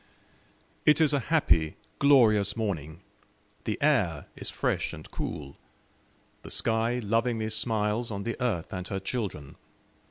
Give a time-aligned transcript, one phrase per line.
[0.83, 3.01] It is a happy, glorious morning.
[3.65, 5.57] The air is fresh and cool.
[6.41, 9.57] The sky lovingly smiles on the earth and her children.